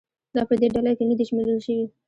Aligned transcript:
دا 0.35 0.41
په 0.49 0.53
دې 0.59 0.67
ډله 0.73 0.91
کې 0.97 1.03
نه 1.09 1.15
دي 1.17 1.25
شمېرل 1.29 1.59
شوي. 1.65 1.85